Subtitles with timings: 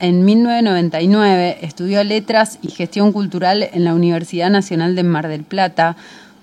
[0.00, 5.96] En 1999 estudió letras y gestión cultural en la Universidad Nacional de Mar del Plata.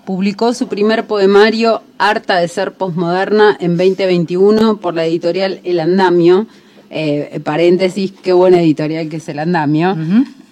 [0.04, 6.46] Publicó su primer poemario, Harta de ser posmoderna, en 2021 por la editorial El Andamio.
[6.90, 9.96] Eh, paréntesis, qué buena editorial que es El Andamio.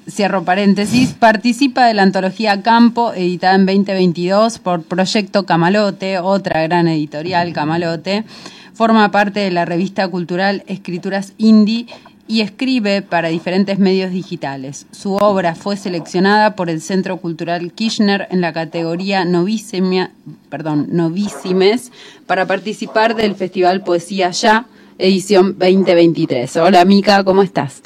[0.09, 1.13] Cierro paréntesis.
[1.13, 8.25] Participa de la antología Campo, editada en 2022 por Proyecto Camalote, otra gran editorial, Camalote.
[8.73, 11.87] Forma parte de la revista cultural Escrituras Indie
[12.27, 14.87] y escribe para diferentes medios digitales.
[14.93, 20.11] Su obra fue seleccionada por el Centro Cultural Kirchner en la categoría Novísimia,
[20.49, 21.93] perdón, Novísimes
[22.27, 24.67] para participar del Festival Poesía Ya,
[24.99, 26.57] edición 2023.
[26.57, 27.83] Hola Mica, ¿cómo estás?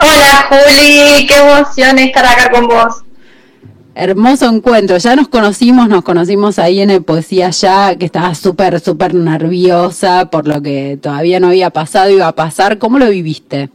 [0.00, 3.07] Hola Juli, qué emoción estar acá con vos.
[4.00, 4.96] Hermoso encuentro.
[4.98, 10.26] Ya nos conocimos, nos conocimos ahí en el Poesía Ya, que estaba súper, súper nerviosa
[10.30, 12.78] por lo que todavía no había pasado, iba a pasar.
[12.78, 13.70] ¿Cómo lo viviste?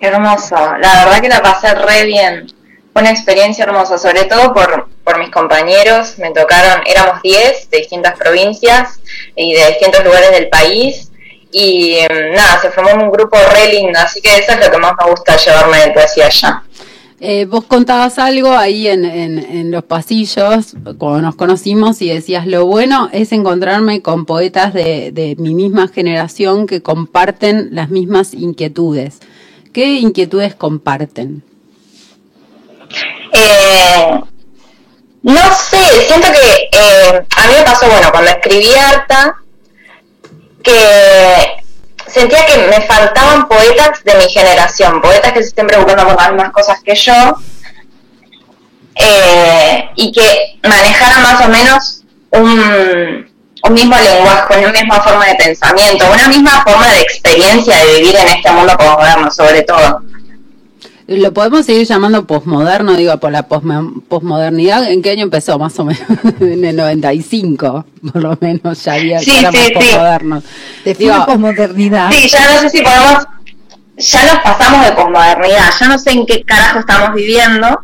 [0.00, 0.54] Hermoso.
[0.82, 2.46] La verdad que la pasé re bien.
[2.92, 6.18] Fue una experiencia hermosa, sobre todo por, por mis compañeros.
[6.18, 9.00] Me tocaron, éramos 10 de distintas provincias
[9.34, 11.10] y de distintos lugares del país.
[11.52, 14.76] Y mm, nada, se formó un grupo re lindo, así que eso es lo que
[14.76, 16.64] más me gusta llevarme de Poesía Ya.
[17.20, 22.64] Eh, vos contabas algo ahí en, en, los pasillos cuando nos conocimos y decías, lo
[22.64, 29.18] bueno es encontrarme con poetas de, de mi misma generación que comparten las mismas inquietudes.
[29.72, 31.42] ¿Qué inquietudes comparten?
[33.32, 34.20] Eh,
[35.22, 39.36] no sé, siento que eh, a mí me pasó, bueno, cuando escribí harta,
[40.62, 41.57] que
[42.08, 46.32] sentía que me faltaban poetas de mi generación, poetas que se estén preocupando por las
[46.32, 47.36] mismas cosas que yo
[48.94, 53.28] eh, y que manejaran más o menos un,
[53.70, 58.28] mismo lenguaje, una misma forma de pensamiento, una misma forma de experiencia de vivir en
[58.28, 60.02] este mundo posmoderno, sobre todo.
[61.08, 64.90] Lo podemos seguir llamando posmoderno, digo, por la posmodernidad.
[64.90, 65.58] ¿En qué año empezó?
[65.58, 66.02] Más o menos
[66.40, 70.44] en el 95, por lo menos ya había sí, sí, posmodernos.
[70.84, 71.08] Sí.
[71.26, 72.12] posmodernidad.
[72.12, 73.24] Sí, ya no sé si podemos,
[73.96, 77.80] ya nos pasamos de posmodernidad, ya no sé en qué carajo estamos viviendo,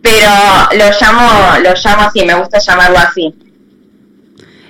[0.00, 0.30] pero
[0.72, 3.34] lo llamo, lo llamo así, me gusta llamarlo así.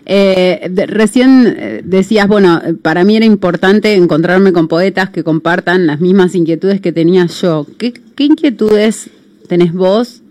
[0.04, 6.00] Eh, recién eh, decías, bueno, para mí era importante encontrarme con poetas que compartan las
[6.00, 7.66] mismas inquietudes que tenía yo.
[7.78, 9.10] ¿Qué, inquietudes
[9.48, 10.22] tenés vos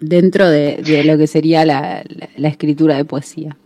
[0.00, 2.02] dentro de, lo que sería la,
[2.36, 3.56] escritura de poesía?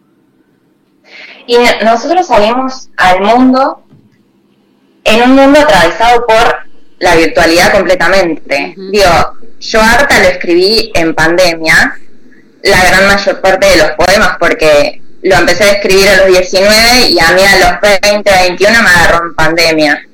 [1.47, 3.83] Y nosotros salimos al mundo
[5.05, 6.57] en un mundo atravesado por
[7.01, 8.75] la virtualidad completamente.
[8.77, 9.05] Digo,
[9.61, 11.99] yo harta lo escribí en pandemia
[12.63, 17.09] la gran mayor parte de los poemas porque lo empecé a escribir a los 19
[17.09, 20.07] y a mí a los 20, 21 me agarró en pandemia.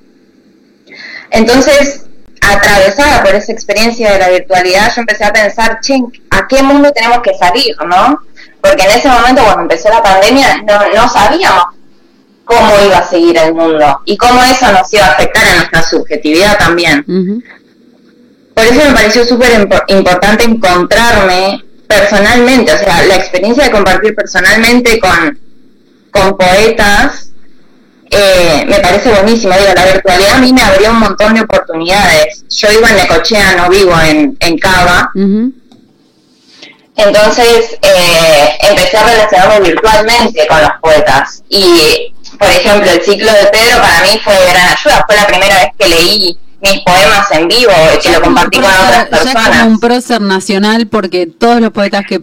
[1.31, 2.07] Entonces,
[2.41, 6.91] atravesada por esa experiencia de la virtualidad, yo empecé a pensar, che, ¿a qué mundo
[6.93, 8.21] tenemos que salir, no?
[8.61, 11.67] Porque en ese momento, cuando empezó la pandemia, no, no sabíamos
[12.45, 15.83] cómo iba a seguir el mundo y cómo eso nos iba a afectar a nuestra
[15.83, 17.05] subjetividad también.
[18.55, 24.99] Por eso me pareció súper importante encontrarme personalmente, o sea, la experiencia de compartir personalmente
[24.99, 25.39] con,
[26.11, 27.31] con poetas
[28.11, 29.57] eh, me parece buenísima.
[29.57, 32.45] Digo, la virtualidad a mí me abrió un montón de oportunidades.
[32.49, 35.11] Yo vivo en Necochea, no vivo en, en Cava.
[36.97, 41.43] Entonces eh, empecé a relacionarme virtualmente con los poetas.
[41.49, 45.05] Y, por ejemplo, el ciclo de Pedro para mí fue de gran ayuda.
[45.07, 46.39] Fue la primera vez que leí
[46.73, 49.35] mis poemas en vivo y que lo compartí con otras personas.
[49.35, 52.23] Ya como un prócer nacional porque todos los poetas que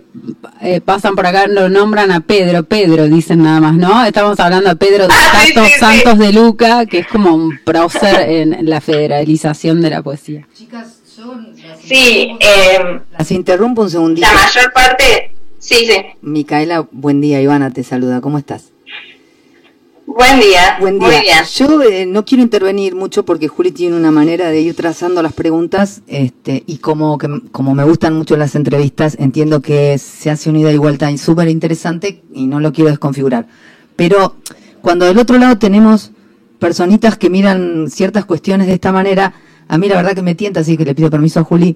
[0.61, 4.05] eh, pasan por acá lo nombran a Pedro, Pedro dicen nada más, ¿no?
[4.05, 8.69] Estamos hablando de Pedro de ah, Santos de Luca, que es como un prócer en
[8.69, 10.47] la federalización de la poesía.
[10.55, 14.27] Chicas, son Sí, eh, las interrumpo un segundito.
[14.27, 15.97] La mayor parte, sí, sí.
[16.21, 18.72] Micaela, buen día, Ivana te saluda, ¿cómo estás?
[20.16, 20.78] Buen día.
[20.79, 21.07] Buen día.
[21.07, 21.44] Muy bien.
[21.56, 25.34] Yo eh, no quiero intervenir mucho porque Juli tiene una manera de ir trazando las
[25.34, 30.52] preguntas este, y como, que, como me gustan mucho las entrevistas, entiendo que se hace
[30.52, 33.47] una ida y vuelta súper interesante y no lo quiero desconfigurar.
[33.96, 34.35] Pero
[34.82, 36.11] cuando del otro lado tenemos
[36.59, 39.34] personitas que miran ciertas cuestiones de esta manera,
[39.67, 41.76] a mí la verdad que me tienta, así que le pido permiso a Juli.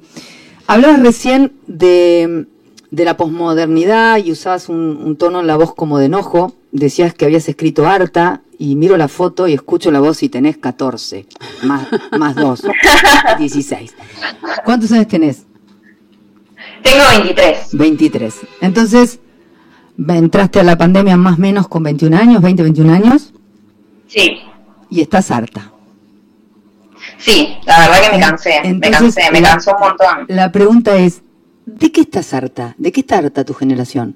[0.67, 2.45] Hablabas recién de,
[2.91, 7.13] de la posmodernidad y usabas un, un tono en la voz como de enojo decías
[7.13, 11.25] que habías escrito harta y miro la foto y escucho la voz y tenés 14,
[11.63, 11.87] más,
[12.17, 12.63] más 2,
[13.39, 13.95] 16.
[14.65, 15.45] ¿Cuántos años tenés?
[16.81, 17.69] Tengo 23.
[17.73, 18.35] 23.
[18.61, 19.19] Entonces,
[20.07, 23.33] ¿entraste a la pandemia más o menos con 21 años, 20, 21 años?
[24.07, 24.39] Sí.
[24.89, 25.71] Y estás harta.
[27.17, 30.25] Sí, la verdad que me cansé, me cansé, me cansó un montón.
[30.27, 31.21] La pregunta es,
[31.65, 32.75] ¿de qué estás harta?
[32.77, 34.15] ¿De qué está harta tu generación?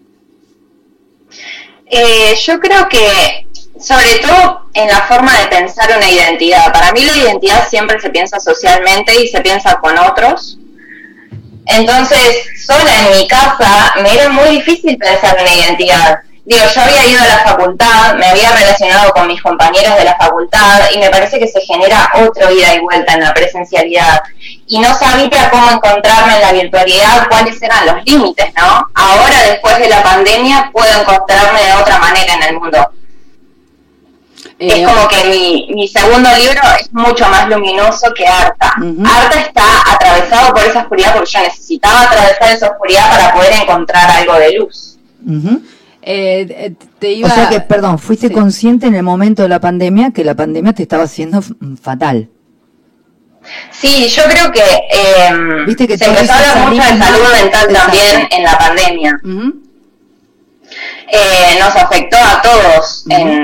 [1.94, 3.48] Eh, yo creo que,
[3.78, 6.72] sobre todo en la forma de pensar una identidad.
[6.72, 10.58] Para mí la identidad siempre se piensa socialmente y se piensa con otros.
[11.66, 16.20] Entonces, sola en mi casa me era muy difícil pensar una identidad.
[16.44, 20.16] Digo, yo había ido a la facultad, me había relacionado con mis compañeros de la
[20.16, 24.24] facultad y me parece que se genera otra ida y vuelta en la presencialidad.
[24.66, 28.88] Y no sabía cómo encontrarme en la virtualidad, cuáles eran los límites, ¿no?
[28.96, 32.92] Ahora, después de la pandemia, puedo encontrarme de otra manera en el mundo.
[34.58, 38.74] es eh, como que mi, mi, segundo libro es mucho más luminoso que Arta.
[39.06, 44.10] Arta está atravesado por esa oscuridad porque yo necesitaba atravesar esa oscuridad para poder encontrar
[44.10, 44.98] algo de luz.
[45.30, 45.60] Eh,
[46.01, 47.27] eh, te iba...
[47.27, 50.74] O sea que, perdón, fuiste consciente en el momento de la pandemia que la pandemia
[50.74, 51.42] te estaba haciendo
[51.81, 52.30] fatal.
[53.71, 58.44] Sí, yo creo que, eh, se empezó a hablar mucho de salud mental también en
[58.44, 59.19] la pandemia.
[61.13, 63.41] Eh, nos afectó a todos en,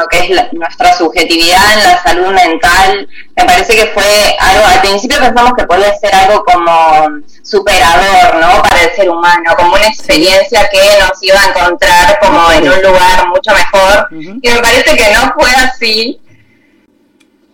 [0.00, 3.08] lo que es nuestra subjetividad en la salud mental.
[3.36, 8.62] Me parece que fue algo, al principio pensamos que podía ser algo como superador, ¿no?
[8.62, 12.82] Para el ser humano, como una experiencia que nos iba a encontrar como en un
[12.82, 14.08] lugar mucho mejor.
[14.10, 16.20] Y me parece que no fue así.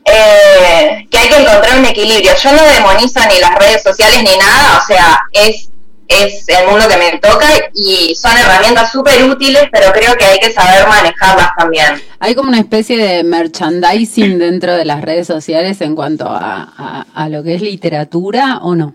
[0.08, 2.32] Eh, que hay que encontrar un equilibrio.
[2.36, 5.68] Yo no demonizo ni las redes sociales ni nada, o sea, es
[6.08, 10.38] es el mundo que me toca y son herramientas súper útiles, pero creo que hay
[10.38, 12.00] que saber manejarlas también.
[12.18, 17.28] Hay como una especie de merchandising dentro de las redes sociales en cuanto a, a,
[17.28, 18.94] lo que es literatura o no.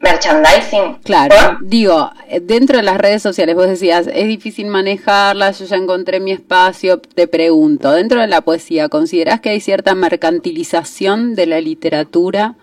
[0.00, 0.98] Merchandising.
[1.02, 2.10] Claro, digo,
[2.42, 6.98] dentro de las redes sociales vos decías, es difícil manejarlas, yo ya encontré mi espacio,
[6.98, 12.56] te pregunto, dentro de la poesía, ¿considerás que hay cierta mercantilización de la literatura?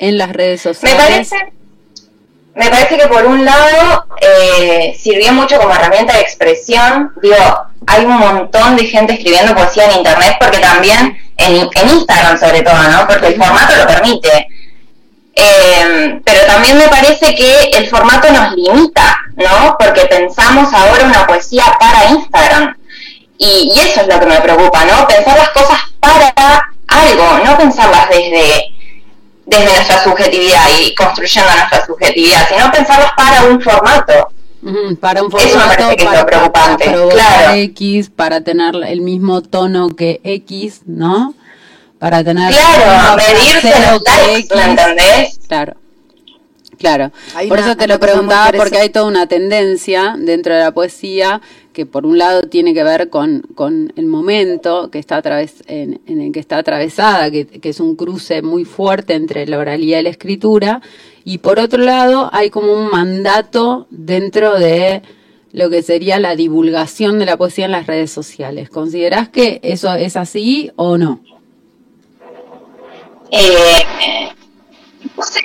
[0.00, 0.98] En las redes sociales?
[0.98, 1.36] Me parece,
[2.54, 7.12] me parece que por un lado eh, sirvió mucho como herramienta de expresión.
[7.22, 7.36] Digo,
[7.86, 12.82] hay un montón de gente escribiendo poesía en internet porque también en, Instagram sobre todo,
[12.88, 13.06] ¿no?
[13.06, 14.48] Porque el formato lo permite.
[15.36, 19.76] Eh, pero también me parece que el formato nos limita, ¿no?
[19.78, 22.76] Porque pensamos ahora una poesía para Instagram.
[23.38, 25.06] Y, y, eso es lo que me preocupa, ¿no?
[25.06, 28.69] Pensar las cosas para algo, no pensarlas desde
[29.50, 34.28] desde nuestra subjetividad y construyendo nuestra subjetividad, sino pensarlos para un formato.
[35.00, 36.84] para un formato, Eso me parece que para, es lo preocupante.
[36.86, 41.34] Para X, para tener el mismo tono que X, ¿no?
[41.98, 42.52] Para tener...
[42.52, 45.38] Claro, medirse los likes, ¿me entendés?
[45.48, 45.74] Claro.
[46.78, 47.12] Claro,
[47.46, 51.42] por eso te lo preguntaba porque hay toda una tendencia dentro de la poesía
[51.80, 53.42] que por un lado tiene que ver con,
[53.96, 58.66] el momento que está atraves, en, el que está atravesada, que, es un cruce muy
[58.66, 60.82] fuerte entre la oralidad y la escritura,
[61.24, 65.00] y por otro lado hay como un mandato dentro de
[65.52, 68.68] lo que sería la divulgación de la poesía en las redes sociales.
[68.68, 71.20] ¿Considerás que eso es así o no?
[73.30, 74.28] Eh,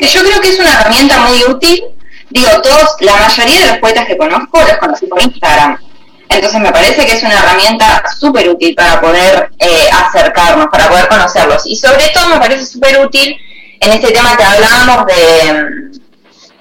[0.01, 1.81] yo creo que es una herramienta muy útil.
[2.29, 5.84] Digo, todos, la mayoría de los poetas que conozco los conocí por Instagram.
[6.29, 11.07] Entonces me parece que es una herramienta súper útil para poder eh, acercarnos, para poder
[11.07, 11.65] conocerlos.
[11.65, 13.37] Y sobre todo me parece súper útil
[13.79, 15.99] en este tema que hablábamos de,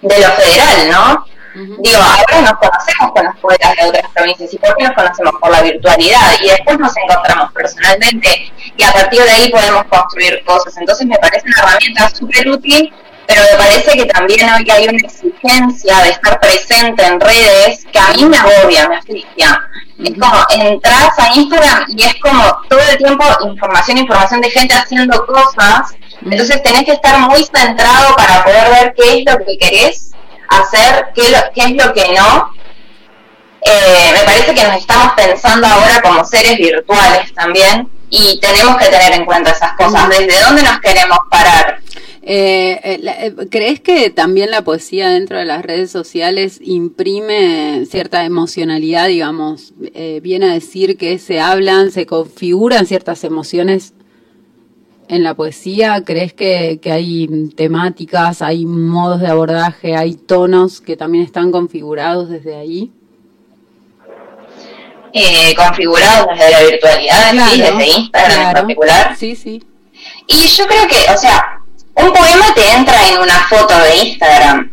[0.03, 1.27] de lo federal, ¿no?
[1.55, 5.35] Digo, ahora nos conocemos con los poetas de otras provincias y por qué nos conocemos
[5.41, 10.43] por la virtualidad y después nos encontramos personalmente y a partir de ahí podemos construir
[10.45, 10.77] cosas.
[10.77, 12.93] Entonces me parece una herramienta súper útil
[13.27, 17.99] pero me parece que también hoy hay una exigencia de estar presente en redes que
[17.99, 19.61] a mí me agobia, me asfixia.
[20.03, 24.75] Es como entras a Instagram y es como todo el tiempo información, información de gente
[24.75, 25.95] haciendo cosas.
[26.23, 30.11] Entonces tenés que estar muy centrado para poder ver qué es lo que querés
[30.49, 31.23] hacer, qué,
[31.55, 32.55] qué es lo que no.
[33.67, 38.87] Eh, me parece que nos estamos pensando ahora como seres virtuales también y tenemos que
[38.87, 41.81] tener en cuenta esas cosas, desde dónde nos queremos parar.
[42.27, 48.25] Eh, eh, eh, ¿Crees que también la poesía dentro de las redes sociales imprime cierta
[48.25, 49.75] emocionalidad, digamos?
[50.23, 53.93] viene a decir que se hablan, se configuran ciertas emociones
[55.09, 56.03] en la poesía.
[56.05, 62.57] ¿Crees que, hay temáticas, hay modos de abordaje, hay tonos que también están configurados desde
[62.57, 62.91] ahí?
[65.57, 69.17] configurados desde la virtualidad, desde Instagram en particular.
[69.17, 69.63] Sí, sí.
[70.27, 71.54] Y yo creo que, o sea,
[71.95, 74.73] un poema te entra en una foto de Instagram,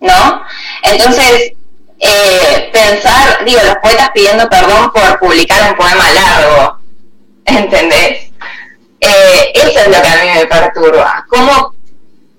[0.00, 0.42] ¿no?
[0.82, 1.52] Entonces,
[2.00, 6.78] eh, pensar, digo, los poetas pidiendo perdón por publicar un poema largo,
[7.44, 8.30] ¿entendés?
[9.00, 11.26] Eh, eso es lo que a mí me perturba.
[11.28, 11.74] ¿Cómo,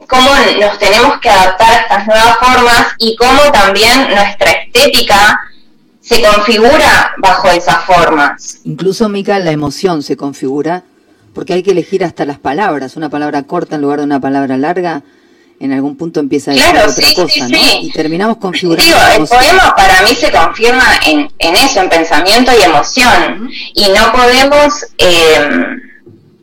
[0.07, 5.39] ¿Cómo nos tenemos que adaptar a estas nuevas formas y cómo también nuestra estética
[6.01, 8.59] se configura bajo esas formas?
[8.63, 10.83] Incluso, Mica, la emoción se configura
[11.35, 12.95] porque hay que elegir hasta las palabras.
[12.95, 15.03] Una palabra corta en lugar de una palabra larga
[15.59, 17.47] en algún punto empieza a decir claro, otra sí, cosa, sí, ¿no?
[17.57, 17.79] sí.
[17.81, 18.83] Y terminamos configurando.
[18.83, 23.49] Digo, el poema para mí se confirma en, en eso, en pensamiento y emoción.
[23.73, 25.49] Y no podemos, eh,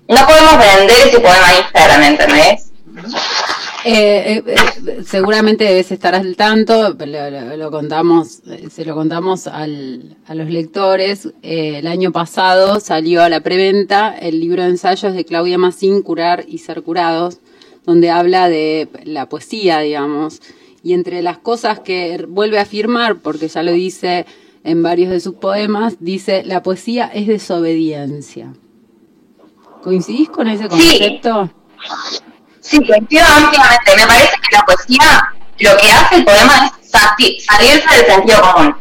[0.09, 2.71] no podemos vender ese poema a Instagram, ¿entendés?
[3.85, 4.55] Eh, eh,
[4.87, 10.17] eh, seguramente debes estar al tanto, lo, lo- lo contamos, eh, se lo contamos al-
[10.27, 11.29] a los lectores.
[11.43, 16.45] El año pasado salió a la preventa el libro de ensayos de Claudia Massín, Curar
[16.47, 17.39] y Ser Curados,
[17.85, 20.41] donde habla de la poesía, digamos.
[20.85, 24.27] Y entre las cosas que vuelve a afirmar, porque ya lo dice
[24.65, 28.53] en varios de sus poemas, dice, la poesía es desobediencia.
[29.83, 31.51] ¿Coincidís con ese concepto?
[32.11, 32.21] Sí,
[32.63, 33.97] coincido ampliamente.
[33.97, 35.29] Me parece que la poesía,
[35.59, 36.73] lo que hace el poema
[37.19, 38.77] es salirse del sentido común.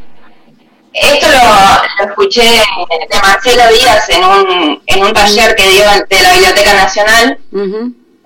[0.94, 6.22] Esto lo, lo escuché de Marcelo Díaz en un, en un taller que dio de
[6.22, 7.40] la Biblioteca Nacional.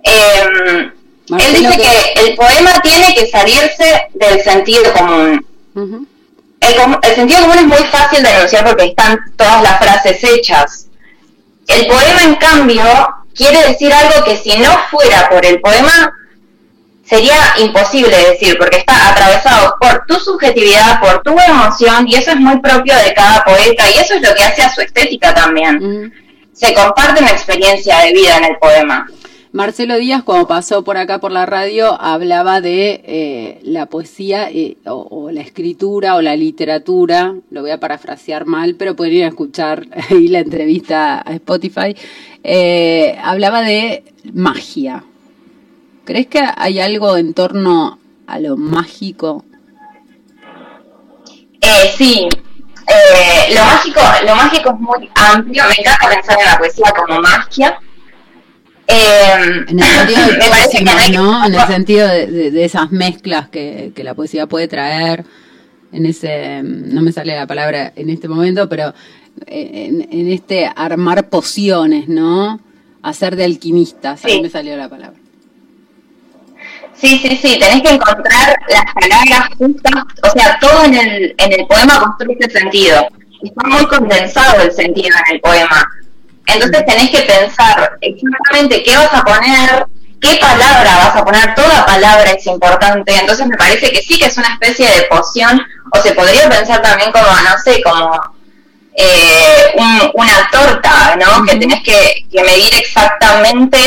[0.03, 0.91] Eh,
[1.27, 5.45] él dice que el poema tiene que salirse del sentido común.
[5.75, 6.07] Ujú.
[6.59, 10.23] El, com- el sentido común es muy fácil de denunciar porque están todas las frases
[10.23, 10.87] hechas.
[11.67, 12.83] El poema, en cambio,
[13.35, 16.13] quiere decir algo que si no fuera por el poema,
[17.05, 22.37] sería imposible decir, porque está atravesado por tu subjetividad, por tu emoción, y eso es
[22.37, 26.11] muy propio de cada poeta, y eso es lo que hace a su estética también.
[26.53, 29.07] Se comparte una experiencia de vida en el poema.
[29.55, 34.75] Marcelo Díaz, cuando pasó por acá por la radio, hablaba de eh, la poesía eh,
[34.85, 39.29] o, la escritura o la literatura, lo voy a parafrasear mal, pero pueden ir a
[39.29, 41.95] escuchar ahí la entrevista a Spotify,
[42.43, 45.05] eh, hablaba de magia.
[46.03, 47.97] ¿Crees que hay algo en torno
[48.27, 49.45] a lo mágico?
[51.97, 52.27] Sí,
[52.87, 55.63] eh, lo mágico, lo mágico es muy amplio.
[55.69, 57.79] Me encanta pensar en la poesía como magia.
[58.87, 61.45] Eh, En el sentido de que no.
[61.45, 65.25] En el sentido de, de- de esas mezclas que, que la poesía puede traer,
[65.91, 68.93] en ese, no me sale la palabra en este momento, pero
[69.47, 72.59] en, en este armar pociones, ¿no?
[73.01, 74.41] Hacer de alquimistas, ahí Sí.
[74.41, 75.19] me salió la palabra.
[76.95, 81.53] Sí, sí, sí, tenés que encontrar las palabras justas, o sea, todo en el, en
[81.59, 83.07] el poema construye sentido.
[83.43, 85.85] Está muy condensado el sentido en el poema.
[86.47, 89.85] Entonces tenés que pensar exactamente qué vas a poner,
[90.21, 93.15] qué palabra vas a poner, toda palabra es importante.
[93.19, 95.61] Entonces me parece que sí que es una especie de poción,
[95.91, 98.35] o se podría pensar también como, no sé, como
[98.97, 101.43] eh, un- una torta, ¿no?
[101.45, 103.77] Que tenés que, que medir exactamente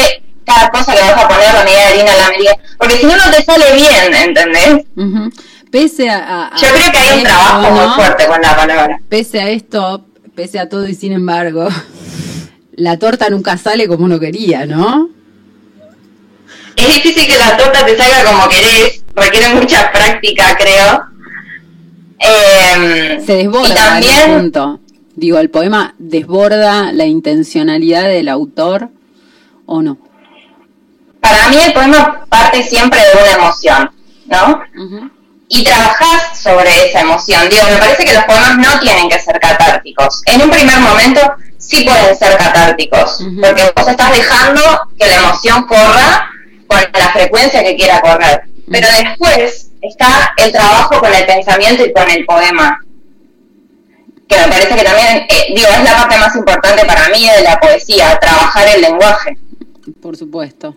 [0.45, 2.57] cada cosa que vas a poner, la medida de harina, la medida.
[2.79, 4.85] Porque si no, no te sale bien, ¿entendés?
[5.71, 9.01] Pese a, Yo creo que hay un esto, trabajo muy fuerte con la palabra.
[9.09, 11.69] Pese a esto, pese a todo y sin embargo,
[12.79, 15.11] la torta nunca sale como uno quería, ¿no?
[16.77, 21.03] Es difícil que la torta te salga como querés, requiere mucha práctica, creo.
[22.21, 24.81] Eh, se desborda y también, punto.
[25.17, 28.91] Digo, el poema desborda la intencionalidad del autor
[29.67, 29.99] o no.
[31.21, 33.91] para mí el poema parte siempre de una emoción,
[34.27, 34.63] ¿no?
[35.49, 37.49] Y trabajás sobre esa emoción.
[37.51, 40.23] Digo, me parece que los poemas no tienen que ser catárticos.
[40.27, 41.21] En un primer momento
[41.69, 44.63] sí pueden ser catárticos, porque vos estás dejando
[44.99, 46.31] que la emoción corra
[46.67, 48.43] con la frecuencia que quiera correr.
[48.71, 52.79] Pero después está el trabajo con el pensamiento y con el poema.
[54.27, 57.43] Que me parece que también, eh, digo, es la parte más importante para mí de
[57.43, 59.39] la poesía, trabajar el lenguaje.
[60.01, 60.75] Por supuesto.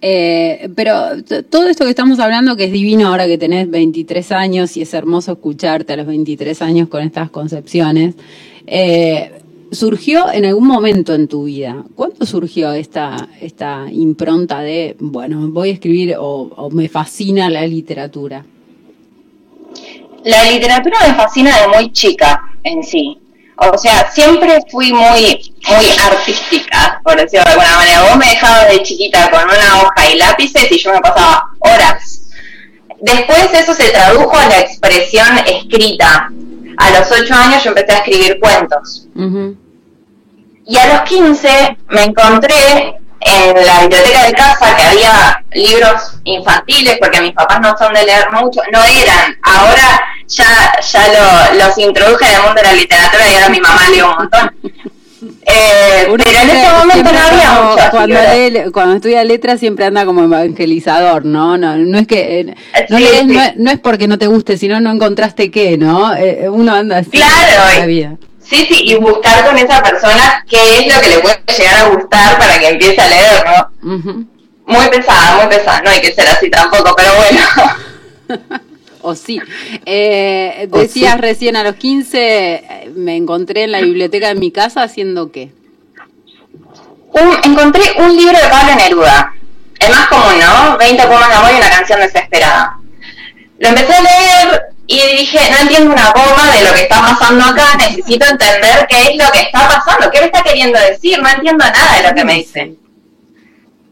[0.00, 4.76] Eh, pero todo esto que estamos hablando, que es divino ahora que tenés 23 años
[4.76, 8.16] y es hermoso escucharte a los 23 años con estas concepciones,
[8.66, 9.41] eh,
[9.72, 11.82] surgió en algún momento en tu vida.
[11.96, 17.66] ¿Cuándo surgió esta, esta impronta de, bueno, voy a escribir o, o me fascina la
[17.66, 18.44] literatura?
[20.24, 23.18] La literatura me fascina de muy chica en sí.
[23.56, 28.02] O sea, siempre fui muy, muy artística, por decirlo de alguna manera.
[28.02, 32.30] Vos me dejabas de chiquita con una hoja y lápices y yo me pasaba horas.
[33.00, 36.30] Después eso se tradujo a la expresión escrita.
[36.76, 39.06] A los ocho años yo empecé a escribir cuentos.
[40.66, 46.98] Y a los 15 me encontré en la biblioteca de casa que había libros infantiles,
[47.00, 51.78] porque mis papás no son de leer mucho, no eran, ahora ya, ya lo, los
[51.78, 54.52] introduje en el mundo de la literatura y ahora mi mamá lee un montón.
[55.46, 57.90] Eh, pero en ese momento no había mucho.
[57.90, 61.56] Cuando, cuando estudia letras siempre anda como evangelizador, ¿no?
[61.56, 62.54] No, no es que eh,
[62.88, 66.14] no, no, es porque no te guste, sino no encontraste qué, ¿no?
[66.14, 68.16] Eh, uno anda así claro, la vida.
[68.52, 71.88] Sí, sí, y buscar con esa persona qué es lo que le puede llegar a
[71.88, 74.28] gustar para que empiece a leer, ¿no?
[74.66, 77.40] Muy pesada, muy pesada, no hay que ser así tampoco, pero bueno.
[79.00, 79.40] o sí.
[79.86, 85.32] Eh, decías recién a los 15, me encontré en la biblioteca de mi casa haciendo
[85.32, 85.50] qué?
[87.44, 89.34] encontré un libro de Pablo Neruda,
[89.78, 90.76] el más común, ¿no?
[90.76, 92.76] 20 poemas de amor y una canción desesperada.
[93.58, 97.44] Lo empecé a leer y dije, no entiendo una goma de lo que está pasando
[97.44, 101.28] acá, necesito entender qué es lo que está pasando, qué me está queriendo decir, no
[101.28, 102.74] entiendo nada de lo que me dice.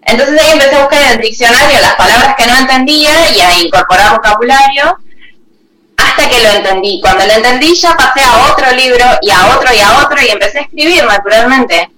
[0.03, 3.63] Entonces ahí empecé a buscar en el diccionario las palabras que no entendía y a
[3.63, 4.99] incorporar vocabulario
[5.97, 7.01] hasta que lo entendí.
[7.01, 10.29] Cuando lo entendí ya pasé a otro libro y a otro y a otro y
[10.31, 11.91] empecé a escribir naturalmente.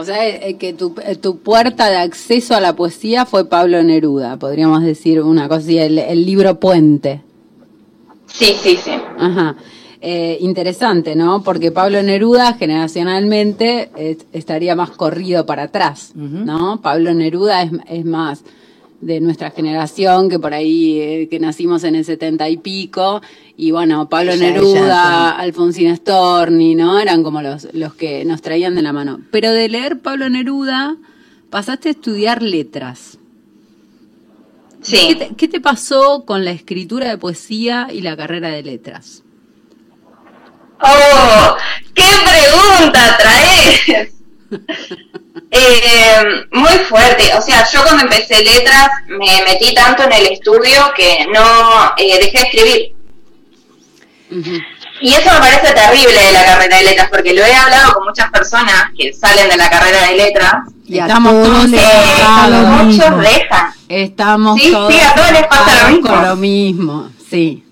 [0.00, 3.44] O sea, eh, eh, que tu, eh, tu, puerta de acceso a la poesía fue
[3.44, 7.20] Pablo Neruda, podríamos decir una cosa así, el, el libro puente.
[8.26, 8.92] Sí, sí, sí.
[9.18, 9.56] Ajá.
[10.00, 11.42] Eh, interesante, ¿no?
[11.42, 13.90] Porque Pablo Neruda generacionalmente
[14.32, 16.80] estaría más corrido para atrás, ¿no?
[16.80, 18.42] Pablo Neruda es, es, más
[19.00, 23.22] de nuestra generación, que por ahí, eh, que nacimos en el setenta y pico,
[23.56, 26.98] y bueno, Pablo Neruda, Alfonsín Storni, ¿no?
[26.98, 29.20] Eran como los, los que nos traían de la mano.
[29.30, 30.96] Pero de leer Pablo Neruda,
[31.48, 33.18] pasaste a estudiar letras.
[34.82, 35.18] Sí.
[35.36, 39.22] ¿Qué te pasó con la escritura de poesía y la carrera de letras?
[40.82, 41.56] ¡Oh!
[41.94, 44.19] ¡Qué pregunta traes!
[45.50, 47.30] eh, muy fuerte.
[47.36, 52.18] O sea, yo cuando empecé letras me metí tanto en el estudio que no eh,
[52.18, 52.94] dejé de escribir.
[55.00, 58.04] Y eso me parece terrible de la carrera de letras, porque lo he hablado con
[58.04, 60.54] muchas personas que salen de la carrera de letras.
[60.86, 63.72] Y estamos todos eh, muchos dejan.
[63.88, 66.08] Estamos sí, todos sí, a todos les pasa lo mismo.
[66.08, 67.64] Con lo mismo, sí.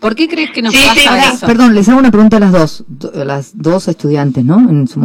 [0.00, 1.46] ¿Por qué crees que nos pasa eso?
[1.46, 2.84] Perdón, les hago una pregunta a las dos,
[3.14, 4.58] las dos estudiantes, ¿no?
[4.58, 4.98] En su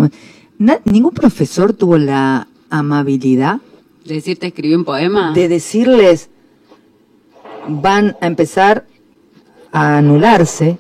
[0.58, 3.60] ¿Ningún profesor tuvo la amabilidad?
[4.06, 5.34] ¿De decirte escribí un poema?
[5.34, 6.30] De decirles,
[7.68, 8.86] van a empezar
[9.72, 10.78] a anularse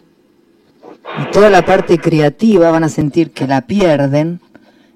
[1.22, 4.40] y toda la parte creativa van a sentir que la pierden.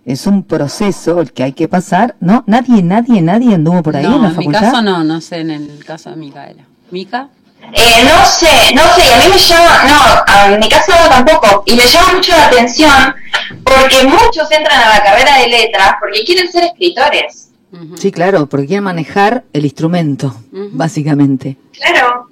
[0.05, 2.43] Es un proceso el que hay que pasar, ¿no?
[2.47, 4.61] Nadie, nadie, nadie anduvo por ahí en la facultad.
[4.61, 6.63] En mi caso no, no sé, en el caso de Micaela.
[6.91, 7.29] ¿Mica?
[7.73, 11.63] Eh, no sé, no sé, a mí me llama, no, en mi caso no tampoco,
[11.67, 13.15] y me llama mucho la atención
[13.63, 17.49] porque muchos entran a la carrera de letras porque quieren ser escritores.
[17.97, 20.35] Sí, claro, porque quieren manejar el instrumento,
[20.71, 21.57] básicamente.
[21.73, 22.27] Claro.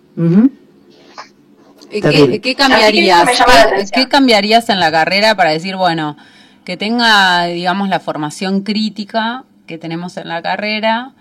[1.92, 3.30] ¿Qué, ¿Qué, cambiarías?
[3.94, 6.18] ¿Qué, cambiarías en la carrera para decir, bueno,
[6.66, 11.12] que tenga, digamos, la formación crítica que tenemos en la carrera?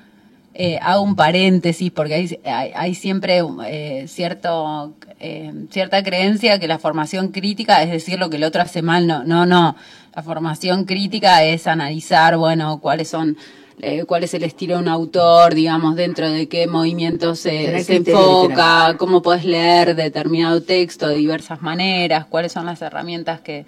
[0.59, 6.79] Eh, hago un paréntesis porque hay, hay, siempre eh, cierto, eh, cierta creencia que la
[6.79, 9.07] formación crítica es decir lo que el otro hace mal.
[9.07, 9.77] No, no, no.
[10.15, 13.37] La formación crítica es analizar, bueno, cuáles son
[13.83, 17.97] eh, cuál es el estilo de un autor, digamos, dentro de qué movimientos se, se
[17.97, 23.67] enfoca, cómo puedes leer determinado texto de diversas maneras, cuáles son las herramientas que,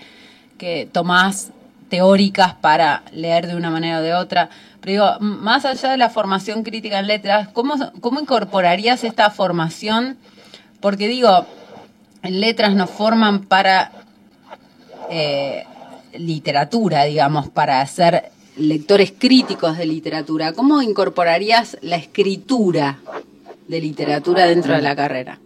[0.57, 1.53] que tomás
[1.88, 4.51] teóricas para leer de una manera o de otra.
[4.81, 10.16] Pero digo, más allá de la formación crítica en letras, ¿cómo, cómo incorporarías esta formación?
[10.81, 11.46] Porque digo,
[12.22, 13.92] letras nos forman para
[15.11, 15.64] eh,
[16.16, 22.98] literatura, digamos, para ser lectores críticos de literatura, ¿cómo incorporarías la escritura
[23.68, 25.38] de literatura dentro de la carrera?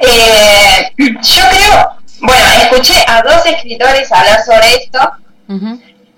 [0.00, 5.12] Eh, yo creo, bueno, escuché a dos escritores hablar sobre esto.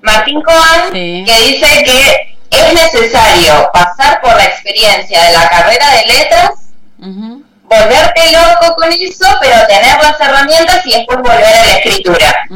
[0.02, 6.06] Martín Cohen, que dice que es necesario pasar por la experiencia de la carrera de
[6.06, 6.50] letras,
[6.98, 12.46] volverte loco con eso, pero tener las herramientas y después volver a la escritura.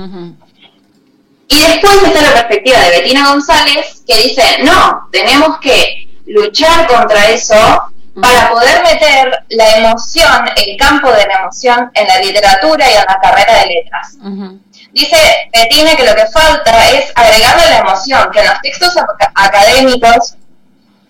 [1.49, 7.31] Y después está la perspectiva de Betina González, que dice, no, tenemos que luchar contra
[7.31, 12.95] eso para poder meter la emoción, el campo de la emoción en la literatura y
[12.95, 14.17] en la carrera de letras.
[14.93, 15.17] Dice
[15.53, 18.95] Betina que lo que falta es agregarle la emoción, que en los textos
[19.35, 20.35] académicos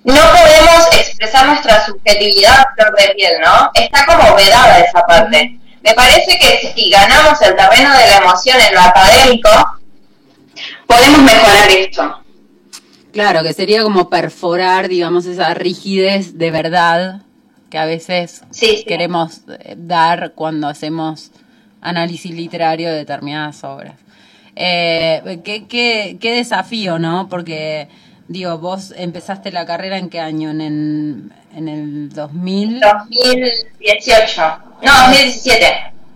[0.04, 3.70] no podemos expresar nuestra subjetividad flor de piel, ¿no?
[3.74, 5.58] Está como vedada esa parte.
[5.82, 9.50] Me parece que si ganamos el terreno de la emoción en lo académico,
[10.86, 12.22] podemos mejorar esto.
[13.18, 17.22] Claro, que sería como perforar, digamos, esa rigidez de verdad
[17.68, 18.42] que a veces
[18.87, 21.33] queremos eh, dar cuando hacemos
[21.81, 23.94] análisis literario de determinadas obras.
[24.54, 27.28] Eh, ¿qué, qué, qué, desafío, ¿no?
[27.28, 27.88] Porque,
[28.28, 30.50] digo, vos empezaste la carrera en qué año?
[30.50, 32.78] ¿En, en, en el 2000?
[32.78, 34.42] 2018.
[34.81, 35.66] No, 2017.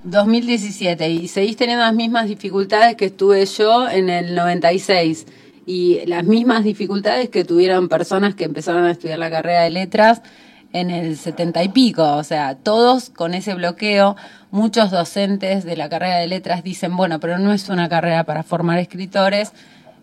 [0.05, 1.11] 2017.
[1.11, 5.27] Y seguís teniendo las mismas dificultades que estuve yo en el 96.
[5.67, 10.23] Y las mismas dificultades que tuvieron personas que empezaron a estudiar la carrera de letras
[10.73, 14.17] en el setenta y pico, o sea, todos con ese bloqueo,
[14.51, 18.43] muchos docentes de la carrera de letras dicen, bueno, pero no es una carrera para
[18.43, 19.53] formar escritores,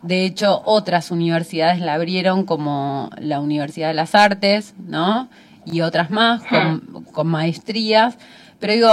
[0.01, 5.29] de hecho, otras universidades la abrieron como la Universidad de las Artes, ¿no?
[5.65, 8.17] Y otras más, con, con maestrías,
[8.59, 8.89] pero digo,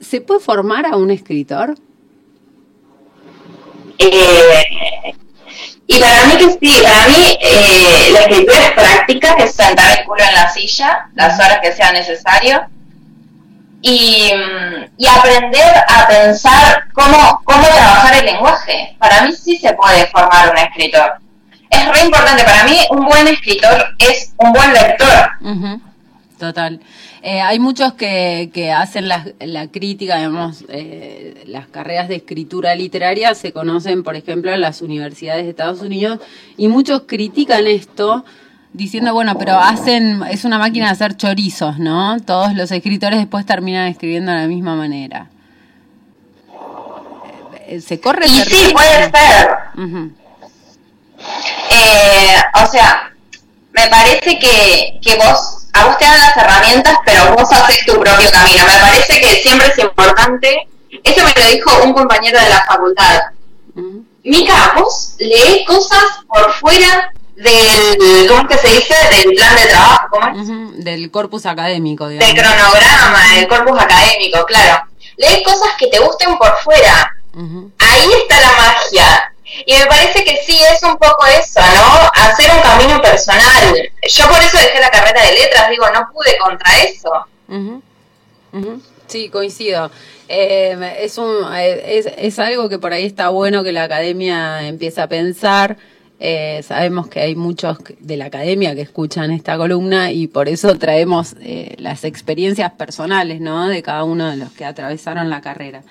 [0.00, 1.76] ¿se puede formar a un escritor?
[3.98, 5.14] Eh,
[5.86, 10.04] y para mí que sí, para mí eh, la escritura es práctica, es sentar el
[10.04, 12.66] culo en la silla, las horas que sea necesario,
[13.82, 14.30] y,
[14.96, 18.96] y aprender a pensar cómo, cómo trabajar el lenguaje.
[18.98, 21.14] Para mí sí se puede formar un escritor.
[21.68, 25.30] Es re importante, para mí un buen escritor es un buen lector.
[26.38, 26.80] Total.
[27.24, 32.74] Eh, hay muchos que, que hacen la, la crítica, digamos, eh, las carreras de escritura
[32.74, 36.18] literaria se conocen, por ejemplo, en las universidades de Estados Unidos,
[36.56, 38.24] y muchos critican esto
[38.72, 42.18] diciendo, bueno, pero hacen, es una máquina de hacer chorizos, ¿no?
[42.18, 45.30] Todos los escritores después terminan escribiendo de la misma manera.
[47.68, 48.26] Eh, ¿Se corre?
[48.26, 49.48] Y sí, puede ser.
[52.60, 53.12] o sea,
[53.72, 57.98] me parece que, que vos a vos te dan las herramientas, pero vos haces tu
[57.98, 58.64] propio camino.
[58.66, 60.68] Me parece que siempre es importante,
[61.02, 63.20] eso me lo dijo un compañero de la facultad.
[64.24, 68.94] Mica, vos lees cosas por fuera del, ¿cómo es que se dice?
[69.10, 70.84] Del plan de trabajo, ¿cómo es?
[70.84, 72.34] Del corpus académico, digamos.
[72.34, 74.84] Del cronograma, del corpus académico, claro.
[75.16, 77.10] Lees cosas que te gusten por fuera.
[77.78, 79.31] Ahí está la magia.
[79.66, 82.10] Y me parece que sí, es un poco eso, ¿no?
[82.14, 83.90] Hacer un camino personal.
[84.08, 87.10] Yo por eso dejé la carrera de letras, digo, no pude contra eso.
[89.06, 89.90] Sí, coincido.
[90.28, 94.66] Eh, es, un, eh, es, es, algo que por ahí está bueno que la academia
[94.66, 95.76] empiece a pensar.
[96.18, 100.78] Eh, sabemos que hay muchos de la academia que escuchan esta columna y por eso
[100.78, 101.34] traemos
[101.76, 103.68] las experiencias personales, ¿no?
[103.68, 105.82] De cada uno de los que atravesaron la carrera.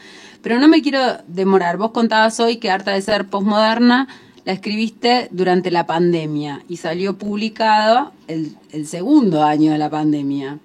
[0.42, 1.78] Pero no me quiero demorar.
[1.78, 4.08] Vos contabas hoy que Harta de Ser Postmoderna
[4.46, 10.58] la escribiste durante la pandemia y salió publicado el, segundo año de la pandemia.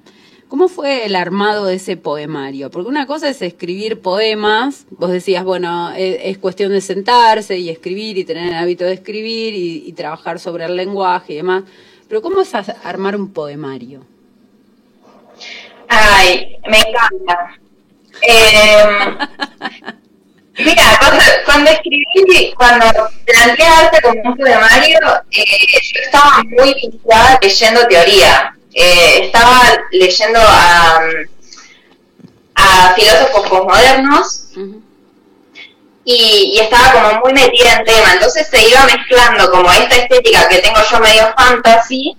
[0.48, 2.70] ¿Cómo fue el armado de ese poemario?
[2.70, 7.68] Porque una cosa es escribir poemas, vos decías, bueno, e, es, cuestión de sentarse y
[7.68, 11.64] escribir y tener el hábito de escribir y, y trabajar sobre el lenguaje y demás,
[12.08, 14.02] pero ¿cómo es armar un poemario?
[15.88, 17.65] Ay, me encanta.
[18.22, 19.16] Eh,
[20.58, 21.00] mira,
[21.44, 22.86] cuando, escribí, cuando
[23.24, 24.98] planteé arte como un poemario,
[25.30, 28.52] eh, yo estaba muy vinculada leyendo teoría.
[28.74, 31.00] Eh, estaba leyendo a,
[32.54, 34.48] a filósofos postmodernos
[36.04, 38.12] y, y, estaba como muy metida en tema.
[38.12, 42.16] Entonces se iba mezclando como esta estética que tengo yo medio fantasy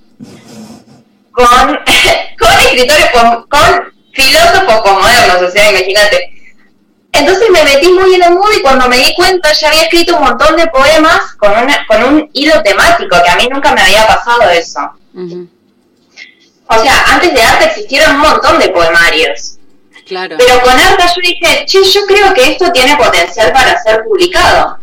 [1.31, 1.45] con,
[2.39, 6.33] con escritores con filósofos modernos, o sea, imagínate.
[7.11, 10.17] Entonces me metí muy en el mundo y cuando me di cuenta ya había escrito
[10.17, 11.51] un montón de poemas con,
[11.87, 14.79] con un hilo temático, que a mí nunca me había pasado eso.
[16.69, 19.57] O sea, antes de arte existieron un montón de poemarios.
[20.05, 20.35] Claro.
[20.37, 24.79] Pero con arte yo dije, che, yo creo que esto tiene potencial para ser publicado.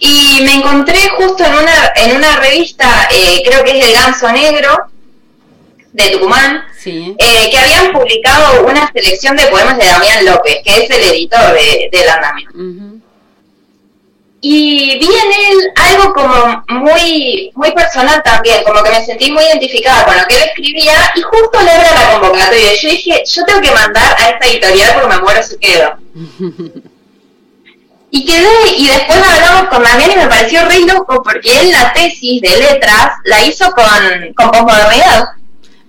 [0.00, 4.30] Y me encontré justo en una, en una revista, eh, creo que es El Ganso
[4.32, 4.90] Negro,
[5.92, 10.90] de Tucumán, eh, que habían publicado una selección de poemas de Damián López, que es
[10.90, 12.50] el editor de, del andamio.
[14.46, 19.42] Y vi en él algo como muy, muy personal también, como que me sentí muy
[19.42, 22.74] identificada con lo que él escribía, y justo le abra la convocatoria.
[22.74, 25.96] Yo dije, yo tengo que mandar a esta editorial porque me muero si quedo.
[28.16, 31.92] Y quedé, y después hablamos con Damián y me pareció re loco porque él la
[31.92, 35.30] tesis de letras la hizo con, con posmodernidad.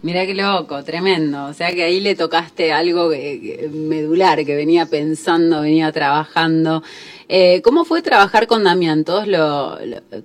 [0.05, 1.45] Mira qué loco, tremendo.
[1.45, 6.83] O sea que ahí le tocaste algo medular, que venía pensando, venía trabajando.
[7.27, 9.03] Eh, ¿Cómo fue trabajar con Damián?
[9.03, 9.27] Todos,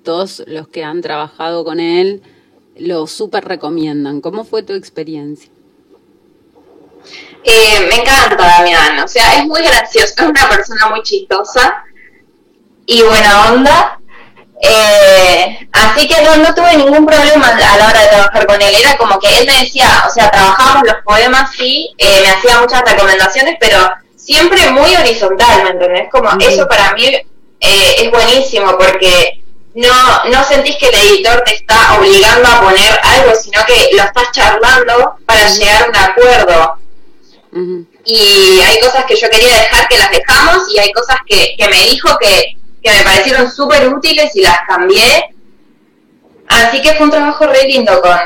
[0.03, 2.21] todos los que han trabajado con él
[2.77, 4.21] lo súper recomiendan.
[4.21, 5.51] ¿Cómo fue tu experiencia?
[7.43, 11.85] Eh, me encanta Damián, o sea, es muy gracioso, es una persona muy chistosa
[12.85, 14.00] y buena onda.
[14.63, 18.75] Eh, así que no, no tuve ningún problema a la hora de trabajar con él.
[18.75, 22.61] Era como que él me decía, o sea, trabajábamos los poemas, sí, eh, me hacía
[22.61, 23.79] muchas recomendaciones, pero
[24.17, 26.09] siempre muy horizontal, ¿me entendés?
[26.11, 29.43] Como eso para mí eh, es buenísimo porque
[29.75, 34.03] no, no sentís que el editor te está obligando a poner algo, sino que lo
[34.03, 36.77] estás charlando para llegar a un acuerdo.
[38.05, 41.69] Y hay cosas que yo quería dejar que las dejamos y hay cosas que, que
[41.69, 45.35] me dijo que que me parecieron súper útiles y las cambié.
[46.49, 48.19] Así que fue un trabajo re lindo con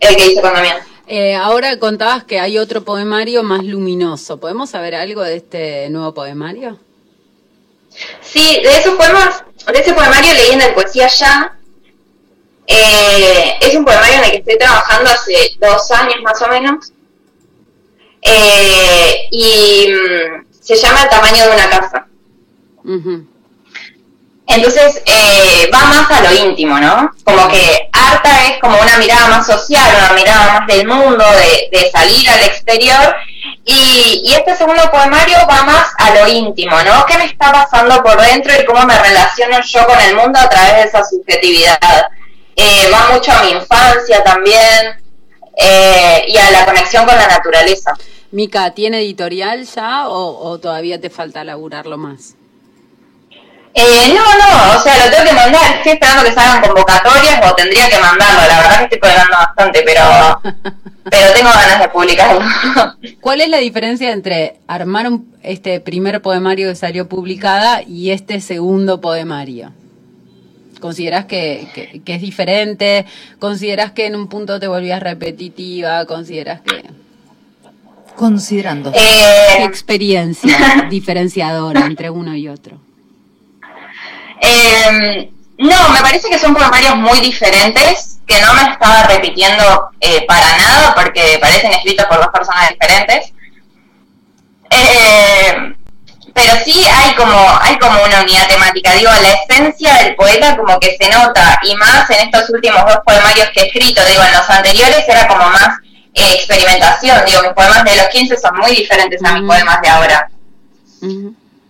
[0.00, 0.78] el que hice con Damián.
[1.08, 4.40] Eh, ahora contabas que hay otro poemario más luminoso.
[4.40, 6.78] ¿Podemos saber algo de este nuevo poemario?
[8.20, 11.56] Sí, de esos poemas, de ese poemario leí en Poesía Ya.
[12.66, 16.92] Eh, es un poemario en el que estoy trabajando hace dos años más o menos.
[18.22, 22.06] Eh, y mm, se llama El tamaño de una casa.
[24.46, 27.12] Entonces eh, va más a lo íntimo, ¿no?
[27.24, 31.24] Como que Arta es como una mirada más social, una mirada más del mundo,
[31.72, 33.16] de, salir al exterior.
[33.64, 37.04] Y, este segundo poemario va más a lo íntimo, ¿no?
[37.06, 40.48] ¿Qué me está pasando por dentro y cómo me relaciono yo con el mundo a
[40.48, 42.06] través de esa subjetividad?
[42.54, 45.02] Eh, va mucho a mi infancia también
[45.56, 47.94] eh, y a la conexión con la naturaleza.
[48.30, 52.35] Mica, ¿tiene editorial ya o, o todavía te falta laburarlo más?
[53.78, 55.76] Eh, no, no, o sea, lo tengo que mandar.
[55.76, 58.40] Estoy esperando que salgan convocatorias o tendría que mandarlo.
[58.48, 60.02] La verdad que estoy colgando bastante, pero,
[61.10, 62.40] pero tengo ganas de publicarlo.
[63.20, 65.10] ¿Cuál es la diferencia entre armar
[65.42, 69.74] este primer poemario que salió publicada y este segundo poemario?
[70.80, 73.04] ¿Consideras que, es diferente?
[73.38, 76.06] ¿Consideras que en un punto te volvías repetitiva?
[76.06, 76.82] ¿Consideras que...?
[78.16, 78.90] Considerando.
[78.94, 79.56] Eh...
[79.58, 82.85] ¿Qué experiencia diferenciadora entre uno y otro?
[84.40, 90.24] Eh, no, me parece que son poemarios muy diferentes, que no me estaba repitiendo eh,
[90.26, 93.32] para nada, porque parecen escritos por dos personas diferentes.
[94.70, 95.74] Eh,
[96.34, 98.92] pero sí hay como, hay como una unidad temática.
[98.92, 102.98] Digo, la esencia del poeta como que se nota, y más en estos últimos dos
[103.06, 104.04] poemarios que he escrito.
[104.04, 105.78] Digo, en los anteriores era como más
[106.12, 107.24] eh, experimentación.
[107.24, 110.30] Digo, mis poemas de los 15 son muy diferentes a mis poemas de ahora.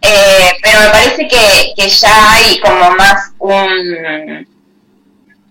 [0.01, 4.47] Eh, pero me parece que, que, ya hay como más un,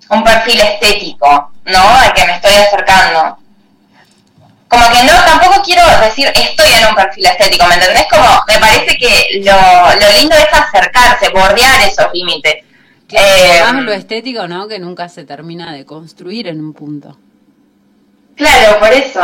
[0.10, 1.98] un perfil estético, ¿no?
[1.98, 3.38] Al que me estoy acercando.
[4.68, 8.06] Como que no, tampoco quiero decir estoy en un perfil estético, ¿me entendés?
[8.10, 12.64] Como me parece que lo, lo lindo es acercarse, bordear esos límites.
[13.10, 14.68] Eh, más lo estético, ¿no?
[14.68, 17.18] Que nunca se termina de construir en un punto.
[18.36, 19.22] Claro, por eso.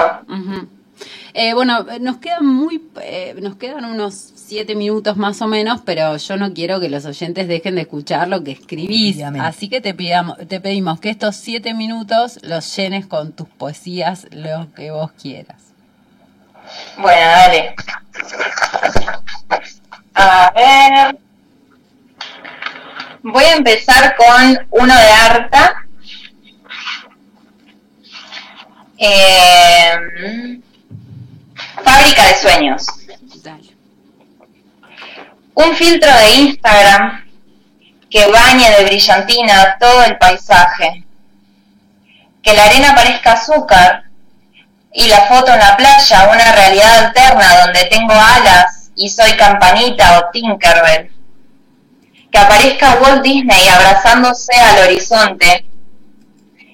[1.34, 6.18] Eh, bueno, nos quedan muy, eh, nos quedan unos siete minutos más o menos, pero
[6.18, 9.94] yo no quiero que los oyentes dejen de escuchar lo que escribís, así que te,
[9.94, 15.12] pidamos, te pedimos que estos siete minutos los llenes con tus poesías, lo que vos
[15.14, 15.72] quieras.
[16.98, 17.76] Bueno, dale.
[20.14, 21.20] A ver.
[23.24, 25.86] Voy a empezar con uno de Arta.
[28.98, 30.60] Eh,
[31.76, 32.86] Fábrica de sueños.
[35.54, 37.26] Un filtro de Instagram
[38.10, 41.06] que bañe de brillantina todo el paisaje.
[42.44, 44.04] Que la arena parezca azúcar
[44.94, 50.20] y la foto en la playa una realidad alterna donde tengo alas y soy campanita
[50.20, 51.12] o Tinkerbell.
[52.32, 55.66] Que aparezca Walt Disney abrazándose al horizonte.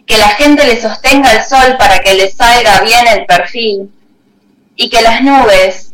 [0.07, 3.91] Que la gente le sostenga el sol para que le salga bien el perfil
[4.77, 5.91] y que las nubes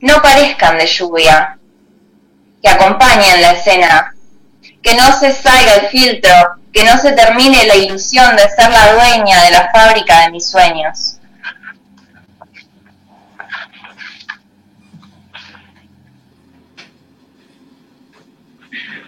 [0.00, 1.58] no parezcan de lluvia,
[2.62, 4.14] que acompañen la escena,
[4.82, 6.32] que no se salga el filtro,
[6.72, 10.48] que no se termine la ilusión de ser la dueña de la fábrica de mis
[10.48, 11.16] sueños.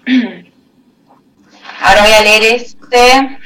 [1.80, 3.38] Ahora voy a leer este,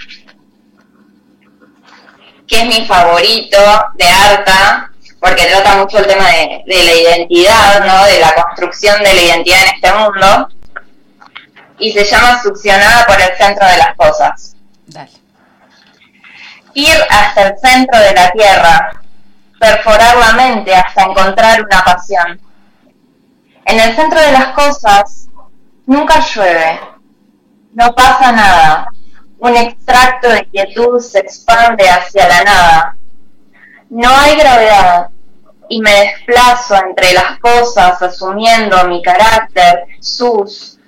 [2.46, 3.58] que es mi favorito
[3.96, 8.05] de Arta, porque trata mucho el tema de, la identidad, ¿no?
[8.07, 10.48] De la construcción de la identidad en este mundo.
[11.79, 14.57] Y se llama Succionada por el centro de las cosas.
[16.74, 19.02] Ir hasta el centro de la tierra,
[19.59, 22.40] perforar la mente hasta encontrar una pasión.
[23.64, 25.29] En el centro de las cosas
[25.87, 26.81] nunca llueve,
[27.74, 28.88] no pasa nada.
[29.38, 32.96] Un extracto de quietud se expande hacia la nada.
[33.88, 35.11] No hay gravedad,
[35.68, 40.79] y me desplazo entre las cosas asumiendo mi carácter suspensivo.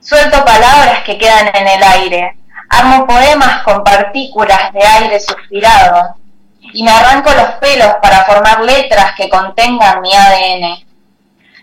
[0.00, 2.36] Suelto palabras que quedan en el aire.
[2.70, 6.16] Armo poemas con partículas de aire suspirado.
[6.60, 10.84] Y me arranco los pelos para formar letras que contengan mi ADN.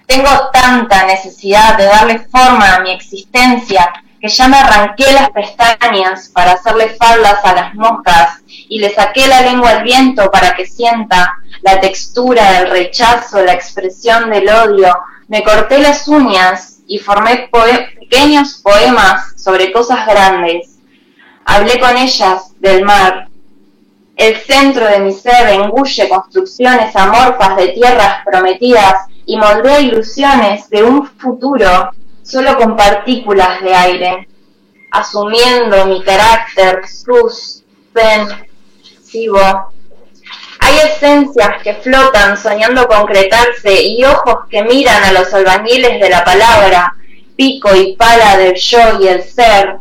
[0.08, 3.92] Tengo tanta necesidad de darle forma a mi existencia
[4.26, 9.28] que ya me arranqué las pestañas para hacerle faldas a las moscas y le saqué
[9.28, 14.92] la lengua al viento para que sienta la textura del rechazo, la expresión del odio.
[15.28, 20.80] Me corté las uñas y formé pequeños poemas sobre cosas grandes.
[21.46, 23.28] Hablé con ellas del mar.
[24.16, 30.84] El centro de mi ser engulle construcciones amorfas de tierras prometidas y moldea ilusiones de
[30.84, 31.92] un futuro
[32.26, 34.28] solo con partículas de aire,
[34.92, 38.28] asumiendo mi carácter sus, pen,
[39.04, 39.40] sivo.
[40.60, 46.24] Hay esencias que flotan soñando concretarse y ojos que miran a los albañiles de la
[46.24, 46.96] palabra,
[47.36, 49.78] pico y pala del yo y el ser,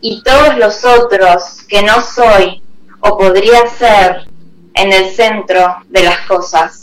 [0.00, 2.62] y todos los otros que no soy
[3.00, 4.28] o podría ser
[4.74, 6.77] en el centro de las cosas.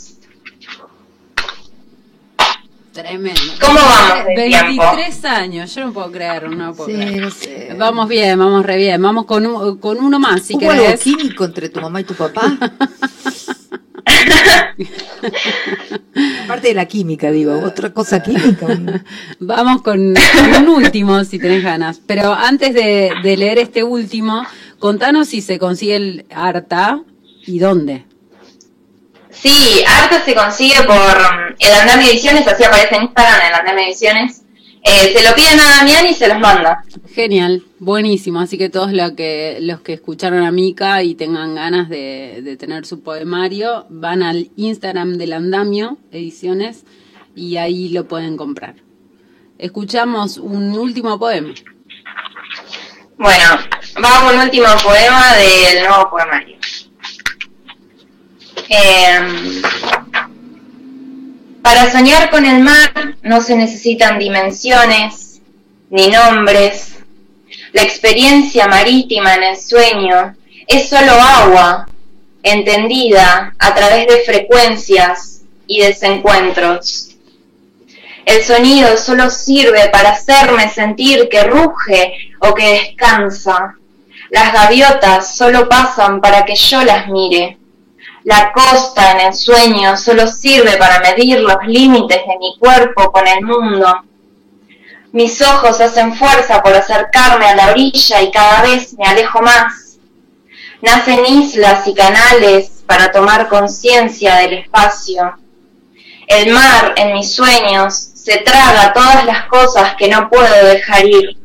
[2.96, 3.40] Tremendo.
[3.60, 7.76] ¿Cómo vamos de 23 años, yo no puedo creer, no puedo creer.
[7.76, 9.02] Vamos bien, vamos re bien.
[9.02, 12.56] Vamos con, con uno más, si ¿Hubo algo químico entre tu mamá y tu papá?
[16.44, 18.66] Aparte de la química, digo, otra cosa química.
[19.40, 22.00] Vamos con, un último, si tenés ganas.
[22.06, 24.46] Pero antes de, de leer este último,
[24.78, 27.02] contanos si se consigue el Arta
[27.46, 28.06] y dónde.
[29.40, 33.86] Sí, arte se consigue por mm, el Andame Ediciones, así aparece en Instagram, el Andame
[33.86, 34.42] Ediciones.
[34.88, 36.84] Eh, se lo piden a Damián y se los manda.
[37.12, 38.38] Genial, buenísimo.
[38.38, 42.86] Así que todos los que, los que escucharon a Mica y tengan ganas de, tener
[42.86, 46.84] su poemario, van al Instagram del Andamio Ediciones
[47.34, 48.76] y ahí lo pueden comprar.
[49.58, 51.52] Escuchamos un último poema.
[53.18, 53.44] Bueno,
[54.00, 56.56] vamos con un último poema del nuevo poemario.
[58.68, 59.62] Em,
[61.62, 65.40] para soñar con el mar no se necesitan dimensiones
[65.90, 66.96] ni nombres.
[67.72, 71.86] La experiencia marítima en el sueño es solo agua,
[72.42, 77.16] entendida a través de frecuencias y desencuentros.
[78.24, 83.76] El sonido solo sirve para hacerme sentir que ruge o que descansa.
[84.30, 87.58] Las gaviotas solo pasan para que yo las mire.
[88.26, 93.24] La costa en el sueño solo sirve para medir los límites de mi cuerpo con
[93.24, 93.86] el mundo.
[95.12, 100.00] Mis ojos hacen fuerza por acercarme a la orilla y cada vez me alejo más.
[100.82, 105.38] Nacen islas y canales para tomar conciencia del espacio.
[106.26, 111.38] El mar en mis sueños se traga todas las cosas que no puedo dejar ir.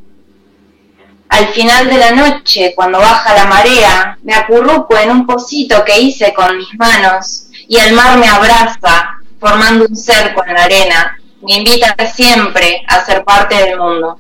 [1.32, 5.98] Al final de la noche, cuando baja la marea, me acurruco en un pocito que
[5.98, 11.18] hice con mis manos y el mar me abraza, formando un cerco en la arena.
[11.42, 14.20] Me invita siempre a ser parte del mundo.